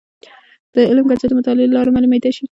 د 0.73 0.75
علم 0.89 1.05
کچې 1.09 1.25
د 1.27 1.31
مطالعې 1.39 1.67
له 1.69 1.75
لارې 1.77 1.91
معلومیدلی 1.95 2.31
شي. 2.35 2.39